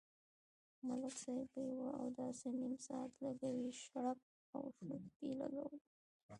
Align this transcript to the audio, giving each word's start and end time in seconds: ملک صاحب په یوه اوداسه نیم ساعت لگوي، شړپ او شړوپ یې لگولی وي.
ملک 0.87 1.15
صاحب 1.23 1.47
په 1.53 1.59
یوه 1.69 1.89
اوداسه 2.01 2.47
نیم 2.59 2.73
ساعت 2.87 3.11
لگوي، 3.25 3.69
شړپ 3.83 4.19
او 4.55 4.63
شړوپ 4.77 5.15
یې 5.25 5.31
لگولی 5.41 5.77
وي. 5.81 5.89